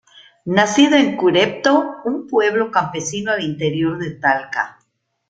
[0.45, 4.79] Nacido en Curepto, un pueblo campesino al interior de Talca.